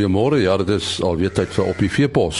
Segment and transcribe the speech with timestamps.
[0.00, 0.40] Goeiemôre.
[0.40, 2.38] Ja, dit is alweer tyd vir op die veepos.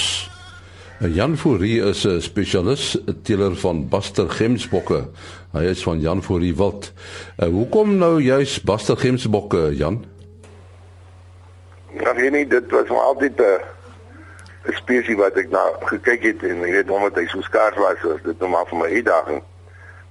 [1.13, 5.09] Jan Fourie is 'n spesialis teeler van Buster Gemsbokke.
[5.53, 6.93] Hy is van Jan Fourie Wild.
[7.37, 10.05] Uh, hoekom nou juis Buster Gemsbokke, Jan?
[12.01, 13.61] Ja, nee, dit was maar altyd 'n
[14.65, 18.01] 'n spesies wat ek na gekyk het en jy weet omdat hy so skaars was,
[18.03, 19.43] was dit nou maar vir my uitdaging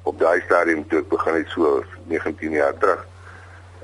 [0.04, 3.08] op daai stadium toe ek begin het so 19 jaar terug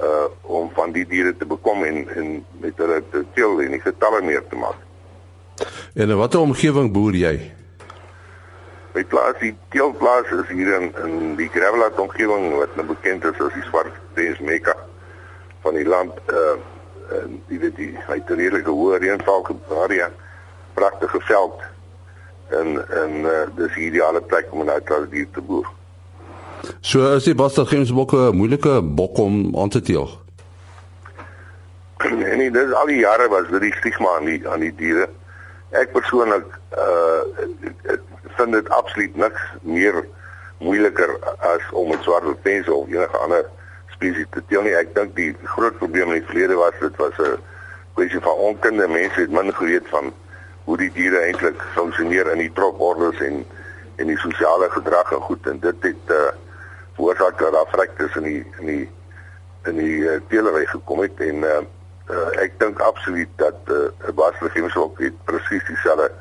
[0.02, 3.82] uh om van die diere te bekom en en met hulle te teel en die
[3.82, 4.80] getalle meer te maak.
[5.94, 7.36] En in watter omgewing boer jy?
[8.96, 13.40] My plaas, die teelplaas is hier in in die Gravelat omgewing wat nou bekend is
[13.40, 14.76] as die swart Prins Mekka
[15.64, 16.56] van die land uh
[17.16, 19.44] en die weet die hy het redelike hoë reënval
[19.84, 20.10] area,
[20.74, 21.62] pragtige veld
[22.50, 25.68] en en uh, dis die ideale plek om 'n uitlaat dier te boer.
[26.82, 30.10] So is die Bastardgemsbokke 'n moeilike bok om aan te teel.
[31.98, 35.10] Nee, nee, dis al die jare was dit die stigma aan die aan die diere.
[35.72, 36.46] Ek persoonlik
[36.78, 37.22] uh
[38.36, 40.06] vind dit absoluut niks meer
[40.60, 43.46] moeiliker as om met swart pense of enige ander
[43.96, 44.76] spesies te teel nie.
[44.76, 47.40] Ek dink die groot probleem in die verlede was dit was 'n
[47.96, 48.88] kwessie van onkunde.
[48.88, 50.14] Mense het min geweet van
[50.64, 53.46] hoe die diere eintlik funksioneer in die tropordes en
[53.96, 56.34] en die sosiale gedrag en goed en dit het uh
[56.96, 58.90] veroorsaak dat daar vrektes in die in die
[59.66, 61.62] in die uh, teelery gekom het en uh,
[62.10, 66.12] uh, ek dink absoluut dat 'n uh, basregering ook het presies dieselfde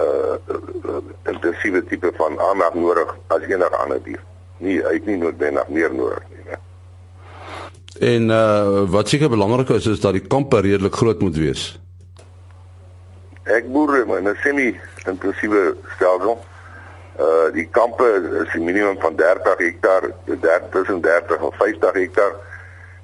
[0.00, 0.36] uh,
[0.84, 4.22] uh, intensiewe tipe van aandag nodig as enige ander dier.
[4.56, 6.44] Nie hy het nie noodwendig meer nodig nie.
[6.50, 6.58] Ne?
[8.00, 11.80] En uh, wat seker belangrik is is dat die kampe redelik groot moet wees.
[13.42, 16.38] Ek boer in 'n semi-intensiewe stelsel
[17.20, 18.06] Uh die kampe
[18.40, 22.32] is 'n minimum van 30 hektaar, 30 tussen 30 en 50 hektaar.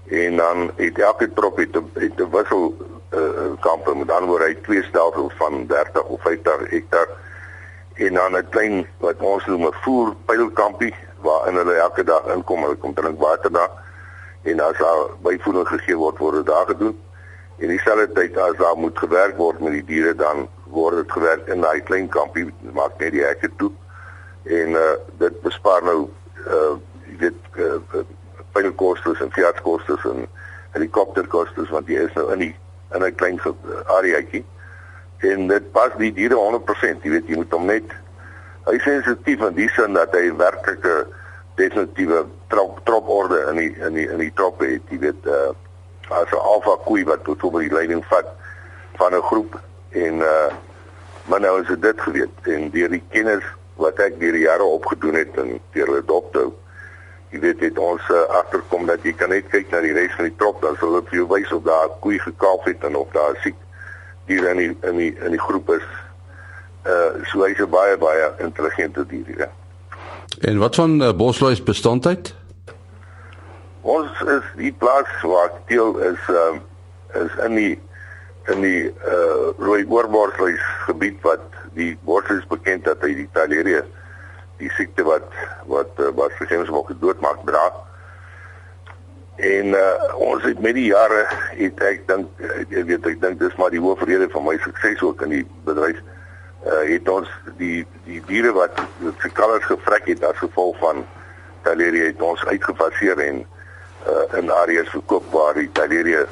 [0.09, 1.77] En dan het elke trop het
[2.17, 2.77] 'n wissel
[3.13, 7.07] uh kampe, met ander woorde hy twee stelsels van 30 of 50 hektaar.
[7.95, 12.63] En dan 'n klein wat ons noem 'n voer pylkampie waarin hulle elke dag inkom,
[12.63, 13.71] hulle kom drink water daar.
[14.43, 17.01] En as daar byvoeding gegee word, word dit daar gedoen.
[17.59, 21.47] En dieselfde tyd as daar moet gewerk word met die diere dan word dit gewerk
[21.47, 23.73] in daai klein kampie, maak net die hekke toe
[24.49, 26.09] en uh, dit bespaar nou
[26.47, 26.77] uh
[27.09, 28.03] jy weet uh,
[28.53, 30.27] pynekostes en fiatskostes en
[30.77, 32.55] helikopterkostes want jy is nou in die
[32.95, 33.41] in 'n klein
[33.87, 34.45] areaatjie.
[35.19, 37.97] En dit pas die diere 100% jy weet jy moet hom net
[38.69, 41.07] hy is sensitief in die sin dat hy werklike
[41.57, 45.53] definitiewe trop troporde in die in die in die trop het jy weet uh
[46.09, 48.29] as 'n alfa koei wat tot op die leiding vat
[48.97, 49.61] van 'n groep
[49.91, 50.49] en uh
[51.29, 52.33] maar nou is dit geweet.
[52.43, 53.45] En deur die kennis
[53.79, 56.51] wat ek deur die jare opgedoen het deur hulle dokter
[57.31, 60.29] jy weet dit ons uh, agterkom dat jy kan net kyk na die res van
[60.31, 63.11] die trop dan sal dit vir jou wys of daar koei gekalf het en of
[63.17, 63.57] daar siek
[64.29, 65.85] diere in die in die in die groep is.
[66.89, 69.51] Uh so hy's 'n baie baie intelligente dier ja.
[70.41, 72.35] En wat van uh, bosluis bestandheid?
[73.83, 76.57] Ons is die plaas waar deel is uh,
[77.15, 77.81] is in die
[78.53, 81.45] in die uh rooi oorbosluis gebied wat
[81.77, 83.83] die word is bekend dat hy die Taleria
[84.59, 85.27] die siekte wat
[85.71, 87.67] wat uh, wat vergeens ook doodmaak dra.
[89.39, 89.83] En uh,
[90.19, 91.27] ons het met die jare
[91.59, 92.43] het ek dink
[92.73, 96.01] jy weet ek dink dis maar die hoofrede van my sukses ook in die bedryf.
[96.67, 98.81] Uh, het ons die die diere wat
[99.23, 101.05] se kalvers gevrek het as gevolg van
[101.63, 106.25] Taleria het ons uitgefaseer en uh, in areas verkoop waar die Taleria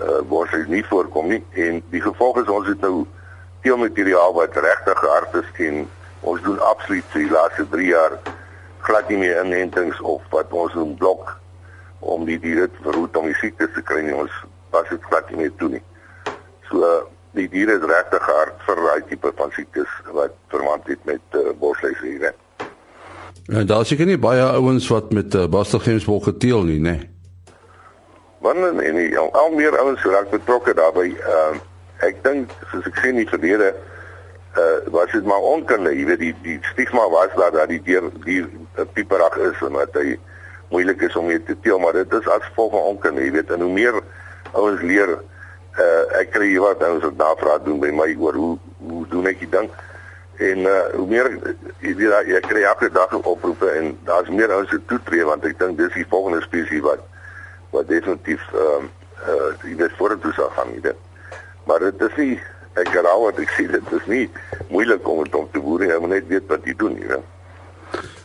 [0.00, 3.06] uh, word nie voorkom nie en die gevolg is ons het nou
[3.64, 5.82] teelmateriaal wat regtig hard is en
[6.20, 8.16] ons doen absoluut die laaste 3 jaar
[8.86, 11.36] glad nie meer inentings of wat ons noem blok
[12.00, 14.34] om die diere te verhoed om die siektes te kry nie ons
[14.72, 15.82] pas dit glad nie meer toe nie.
[16.70, 16.90] So
[17.36, 21.50] die diere is regtig hard vir daai tipe van siektes wat verwant het met uh,
[21.60, 22.32] bosluisdiere.
[23.50, 26.96] En daar seker nie baie ouens wat met uh, bastelgemsbok geteel nie, né?
[26.98, 27.19] Nee.
[28.40, 31.12] Want nee, nee, al, al meer ouens raak betrokke daarbey.
[31.12, 31.66] Ehm uh,
[32.00, 33.74] ek dink soos ek sê in die verlede
[34.56, 38.06] uh was dit maar onkunde, jy weet die die stigma was daar dat die dier
[38.24, 40.16] die uh, pieperig is en dat hy
[40.72, 43.52] moeilik is om mee te teel, maar dit is as gevolg van onkunde, jy weet,
[43.52, 44.00] en hoe meer
[44.56, 45.12] ouens leer
[45.78, 48.56] uh ek kry wat ouens wat navraag doen by my oor hoe
[48.88, 49.68] hoe doen ek dit dan?
[50.40, 51.28] En uh hoe meer
[51.84, 55.60] jy weet jy kry elke dag oproepe en daar's meer ouens wat toetree want ek
[55.60, 57.04] dink dis die volgende spesies wat
[57.70, 60.96] wat definitief ehm uh, uh jy weet vorentoe sal gaan, jy weet
[61.66, 62.40] maar dit is nie
[62.80, 64.24] ek herhaal wat ek sê dit is nie
[64.68, 67.20] moeilik om dit om te boer jy moet net weet wat jy doen hier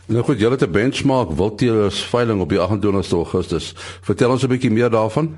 [0.06, 3.74] Nou goed, julle het 'n benchmark wildteelers veiling op die 28ste Augustus.
[4.02, 5.34] Vertel ons 'n bietjie meer daarvan.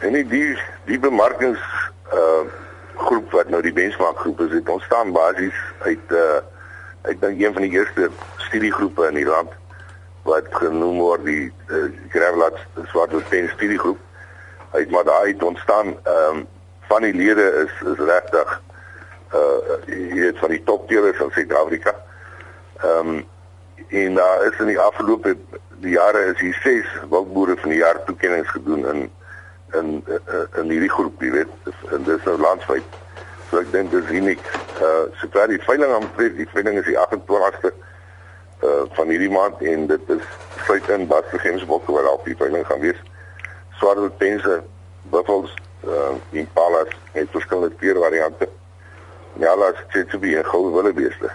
[0.00, 1.60] En die die, die bemarkings
[2.12, 2.48] uh
[2.96, 6.40] groep wat nou die benchmark groep is, het ontstaan basies uit uh
[7.02, 9.52] ek dink een van die eerste studiegroepe in die land
[10.28, 12.58] wat genoem word die uh, Gravelat
[12.92, 13.98] Swartwood Pen studiegroep.
[14.74, 16.46] Hy het maar daai ontstaan ehm um,
[16.88, 18.52] van die lede is is regtig
[19.36, 21.94] uh jy weet van die topteelers van Suid-Afrika.
[22.80, 23.26] Ehm um,
[23.88, 25.36] en daar uh, is in die afgelope
[25.84, 29.10] die jare is hier ses wildboere van die jaar toekenninge gedoen in
[29.72, 32.96] in in, in hierdie groep, jy weet, en dis nou landwyd.
[33.50, 34.42] So ek dink dis uniek.
[34.80, 37.72] Uh sover die veiling aan die veiling is die 28ste
[38.68, 40.24] uh van hierdie maand en dit is
[40.64, 43.00] sluit in wat vergensbokke wat op die veiling gaan wees.
[43.80, 44.60] Swarte pense,
[45.14, 45.54] buffels,
[45.86, 48.48] uh impalas en verskillende kleurvariante.
[49.38, 51.30] Ja, laat dit te be 'n goue wildebeeste.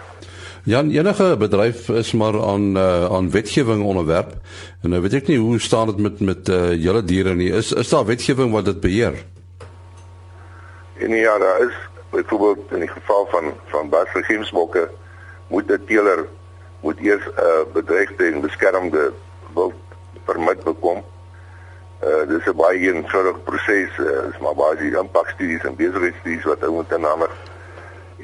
[0.64, 4.30] Jan, enige bedryf is maar aan uh, aan wetgewing onderwerp.
[4.82, 7.50] En nou weet ek nie hoe staan dit met met uh, julle diere nie.
[7.52, 9.18] Is is daar wetgewing wat dit beheer?
[11.04, 11.76] En ja, daar is
[12.10, 14.88] byvoorbeeld in die geval van van basregiemsbokke
[15.52, 16.24] moet 'n teeler
[16.84, 19.12] moet eers 'n uh, bedreigde en beskermde
[19.54, 19.80] wild
[20.24, 21.04] permit bekom.
[22.04, 26.72] Uh dis 'n baie eenvoudige proses, uh, is maar baie impakstudies en besigheidsstudies wat ou
[26.72, 27.32] moet aanneem.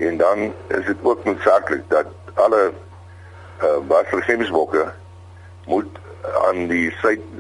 [0.09, 2.73] En dan is dit ook noodsaaklik dat alle
[3.63, 4.93] uh, eh, basregiemsbokke
[5.67, 5.99] moet
[6.49, 6.95] aan die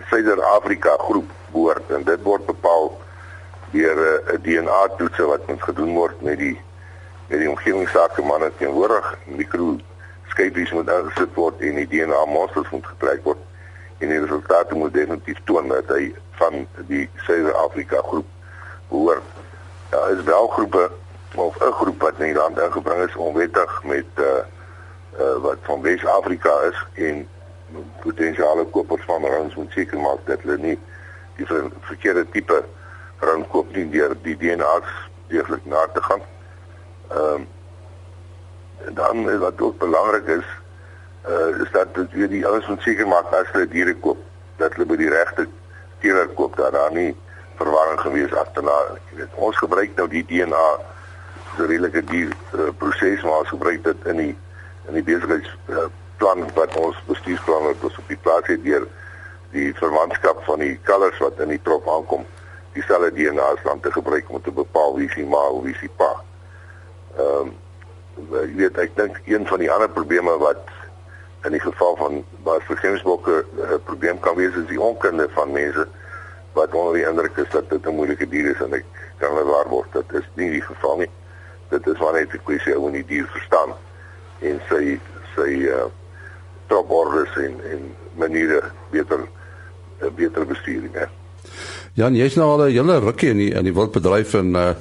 [0.08, 2.92] Suider-Afrika groep behoort en dit word bepaal
[3.70, 6.60] deur eh, 'n uh, DNA toetse wat moet gedoen word met die
[7.28, 9.76] met die omgewingsake manne teenwoordig mikro
[10.40, 13.40] skypies moet aangesit word en die DNA monsters moet getrek word
[14.00, 16.06] en die resultate moet definitief toon dat hy
[16.40, 18.28] van die Suider-Afrika groep
[18.88, 19.26] behoort.
[19.92, 20.86] Daar is wel groepe
[21.34, 24.40] of 'n groep wat in die land ingebring is onwettig met uh
[25.20, 27.28] uh, wat van Wes-Afrika is en
[28.00, 30.78] potensiale kopers van rans moet seker maak dat hulle nie
[31.36, 32.64] die ver verkeerde tipe
[33.18, 34.88] rand koop nie deur die DNA's
[35.28, 36.22] deeglik na te gaan.
[39.00, 40.48] Dan wat ook belangrik is
[41.28, 44.20] uh is dat weer die ouens moet seker maak as hulle diere koop
[44.60, 45.46] dat hulle by die regte
[46.00, 47.12] teeler koop dat daar nie
[47.60, 48.76] verwarring gewees agterna.
[49.10, 50.66] Jy weet, ons gebruik nou die DNA
[51.56, 54.34] so redelike dier uh, proses maar ons gebruik dit in die
[54.88, 58.86] in die besigheidsplan uh, wat ons bestuursplan wat ons op die plaas het deur
[59.54, 62.26] die verwantskap van die kalvers wat in die trop aankom
[62.76, 66.12] dieselfde DNA's dan te gebruik om te bepaal wie se ma of wie se pa.
[67.16, 67.58] Ehm um,
[68.30, 70.62] jy weet ek dink een van die ander probleme wat
[71.44, 75.52] in die geval van baie vergensbokke 'n uh, probleem kan wees is die onkunde van
[75.52, 75.86] mense
[76.52, 78.84] wat onder die indruk is dat dit 'n moeilike dier is en ek
[79.18, 81.10] kan wel waar word dat is nie die geval nie.
[81.68, 83.70] Dit is maar net 'n kwessie hoe die dier verstaan
[84.40, 85.00] en sy
[85.36, 85.88] sy uh
[86.66, 89.20] trobordes en en maniere beter
[90.02, 91.06] uh, beter besturing hè.
[91.92, 94.74] Jan, jy's nou al 'n hele rukkie in die in die wildbedryf en uh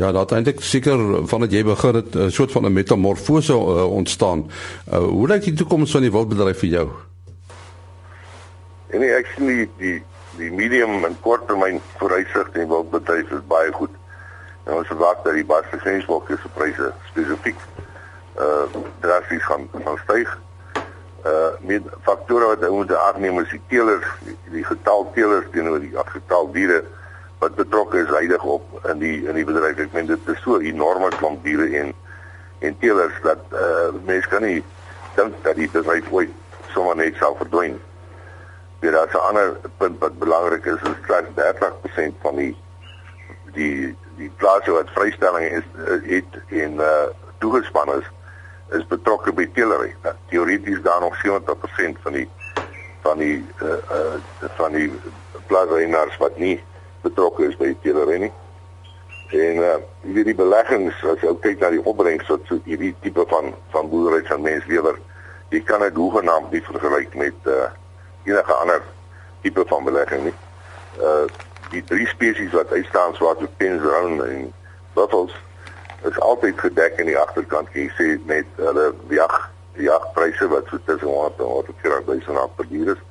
[0.00, 3.92] ja, daar het eintlik seker vandat jy begin het 'n soort van 'n metamorfose uh,
[3.92, 4.50] ontstaan.
[4.92, 6.88] Uh hoe lyk die toekoms van die wildbedryf vir jou?
[8.90, 10.02] En nee, ek sien die die
[10.36, 13.90] die medium en korttermyn vooruitsigte in die wildbedryf is baie goed.
[14.64, 17.58] Nou ons verwag dat die basisgrensbokke se pryse spesifiek
[18.38, 18.64] uh
[19.00, 20.38] drasties gaan gaan styg.
[21.24, 25.80] Uh met faktore wat ou moet aanneem is die teelers, die, die getal teelers teenoor
[25.80, 26.84] die getal diere
[27.40, 29.78] wat betrokke is heidig op in die in die bedryf.
[29.80, 31.94] Ek meen dit is so enorme klomp diere en
[32.60, 34.60] en teelers dat uh mense kan nie
[35.16, 36.34] dink dat die bedryf ooit
[36.74, 37.78] sommer net sal verdwyn.
[38.84, 42.56] Dit is 'n ander punt wat belangrik is, is dat 30% van die
[43.56, 45.66] die die plase wat vrystellings is
[46.04, 48.08] het en uh toegespan is
[48.76, 49.94] is betrokke by teelery.
[50.02, 52.28] Nou, Teoreties daar nog 70% van die
[53.00, 54.92] van die uh uh van die
[55.46, 56.60] plaasreinaars wat nie
[57.02, 58.32] betrokke is by teelery nie.
[59.30, 63.24] En uh wie die beleggings as jy kyk na die opbrengs wat so hierdie tipe
[63.30, 64.96] van van boerdery van mens lewer,
[65.54, 67.68] jy kan dit hoegenaamd nie vergelyk met uh
[68.24, 68.82] enige ander
[69.42, 70.36] tipe van belegging nie.
[70.98, 71.26] Uh
[71.70, 74.52] die drie spesies wat uitstaan swart so pens round en
[74.94, 75.36] buffels
[76.08, 77.70] is altyd gedek in die agterkant.
[77.76, 79.36] Jy sê met hulle jag
[79.78, 83.02] jagpryse wat so tussen 100 en 140 000 per dier is.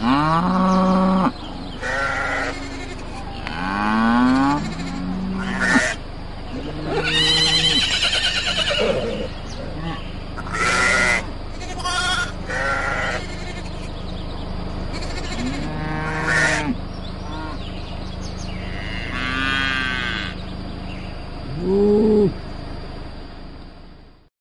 [0.02, 0.75] Ooh.